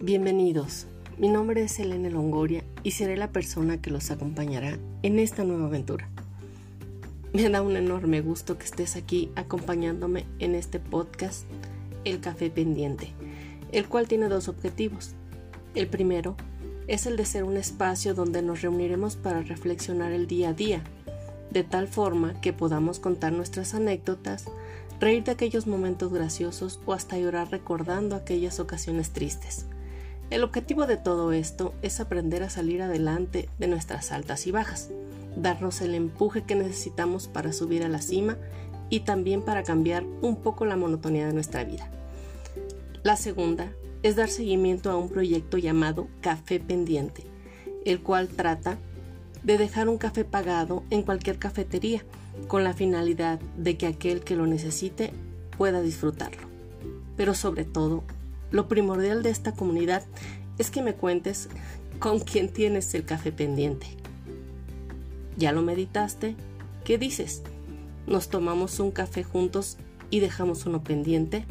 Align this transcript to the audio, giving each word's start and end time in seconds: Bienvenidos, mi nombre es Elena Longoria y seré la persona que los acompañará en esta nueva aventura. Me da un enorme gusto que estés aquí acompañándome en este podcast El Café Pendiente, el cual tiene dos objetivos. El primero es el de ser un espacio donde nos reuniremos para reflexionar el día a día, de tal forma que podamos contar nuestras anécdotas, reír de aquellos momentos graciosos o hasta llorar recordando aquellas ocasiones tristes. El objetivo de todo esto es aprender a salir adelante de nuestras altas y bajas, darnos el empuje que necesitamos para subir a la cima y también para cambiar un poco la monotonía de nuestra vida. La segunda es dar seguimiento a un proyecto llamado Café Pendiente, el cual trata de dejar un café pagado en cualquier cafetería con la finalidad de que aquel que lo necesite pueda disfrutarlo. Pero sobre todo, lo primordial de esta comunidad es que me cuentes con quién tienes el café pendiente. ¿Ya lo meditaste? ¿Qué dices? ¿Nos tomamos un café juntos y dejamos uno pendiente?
Bienvenidos, 0.00 0.86
mi 1.16 1.30
nombre 1.30 1.62
es 1.62 1.80
Elena 1.80 2.10
Longoria 2.10 2.62
y 2.82 2.90
seré 2.90 3.16
la 3.16 3.32
persona 3.32 3.80
que 3.80 3.90
los 3.90 4.10
acompañará 4.10 4.78
en 5.02 5.18
esta 5.18 5.44
nueva 5.44 5.64
aventura. 5.64 6.10
Me 7.32 7.48
da 7.48 7.62
un 7.62 7.74
enorme 7.74 8.20
gusto 8.20 8.58
que 8.58 8.66
estés 8.66 8.96
aquí 8.96 9.30
acompañándome 9.34 10.26
en 10.40 10.54
este 10.54 10.78
podcast 10.78 11.46
El 12.04 12.20
Café 12.20 12.50
Pendiente, 12.50 13.14
el 13.72 13.88
cual 13.88 14.08
tiene 14.08 14.28
dos 14.28 14.48
objetivos. 14.48 15.14
El 15.74 15.86
primero 15.86 16.36
es 16.86 17.06
el 17.06 17.16
de 17.16 17.24
ser 17.24 17.44
un 17.44 17.56
espacio 17.56 18.12
donde 18.12 18.42
nos 18.42 18.60
reuniremos 18.60 19.16
para 19.16 19.40
reflexionar 19.40 20.12
el 20.12 20.26
día 20.26 20.50
a 20.50 20.52
día, 20.52 20.84
de 21.54 21.62
tal 21.62 21.86
forma 21.86 22.38
que 22.40 22.52
podamos 22.52 22.98
contar 22.98 23.32
nuestras 23.32 23.74
anécdotas, 23.74 24.46
reír 25.00 25.22
de 25.22 25.30
aquellos 25.30 25.68
momentos 25.68 26.12
graciosos 26.12 26.80
o 26.84 26.92
hasta 26.92 27.16
llorar 27.16 27.50
recordando 27.52 28.16
aquellas 28.16 28.58
ocasiones 28.58 29.12
tristes. 29.12 29.66
El 30.30 30.42
objetivo 30.42 30.86
de 30.86 30.96
todo 30.96 31.32
esto 31.32 31.72
es 31.80 32.00
aprender 32.00 32.42
a 32.42 32.50
salir 32.50 32.82
adelante 32.82 33.48
de 33.58 33.68
nuestras 33.68 34.10
altas 34.10 34.48
y 34.48 34.50
bajas, 34.50 34.90
darnos 35.36 35.80
el 35.80 35.94
empuje 35.94 36.42
que 36.42 36.56
necesitamos 36.56 37.28
para 37.28 37.52
subir 37.52 37.84
a 37.84 37.88
la 37.88 38.02
cima 38.02 38.36
y 38.90 39.00
también 39.00 39.40
para 39.40 39.62
cambiar 39.62 40.04
un 40.22 40.36
poco 40.42 40.64
la 40.64 40.76
monotonía 40.76 41.26
de 41.28 41.34
nuestra 41.34 41.62
vida. 41.62 41.88
La 43.04 43.16
segunda 43.16 43.70
es 44.02 44.16
dar 44.16 44.28
seguimiento 44.28 44.90
a 44.90 44.96
un 44.96 45.08
proyecto 45.08 45.56
llamado 45.56 46.08
Café 46.20 46.58
Pendiente, 46.58 47.22
el 47.84 48.00
cual 48.02 48.28
trata 48.28 48.76
de 49.44 49.58
dejar 49.58 49.88
un 49.88 49.98
café 49.98 50.24
pagado 50.24 50.82
en 50.90 51.02
cualquier 51.02 51.38
cafetería 51.38 52.02
con 52.48 52.64
la 52.64 52.72
finalidad 52.72 53.38
de 53.56 53.76
que 53.76 53.86
aquel 53.86 54.22
que 54.22 54.36
lo 54.36 54.46
necesite 54.46 55.12
pueda 55.56 55.80
disfrutarlo. 55.82 56.42
Pero 57.16 57.34
sobre 57.34 57.64
todo, 57.64 58.02
lo 58.50 58.66
primordial 58.66 59.22
de 59.22 59.30
esta 59.30 59.52
comunidad 59.52 60.02
es 60.58 60.70
que 60.70 60.82
me 60.82 60.94
cuentes 60.94 61.48
con 61.98 62.20
quién 62.20 62.48
tienes 62.48 62.94
el 62.94 63.04
café 63.04 63.32
pendiente. 63.32 63.86
¿Ya 65.36 65.52
lo 65.52 65.62
meditaste? 65.62 66.36
¿Qué 66.84 66.98
dices? 66.98 67.42
¿Nos 68.06 68.28
tomamos 68.28 68.80
un 68.80 68.90
café 68.90 69.24
juntos 69.24 69.76
y 70.10 70.20
dejamos 70.20 70.66
uno 70.66 70.82
pendiente? 70.82 71.44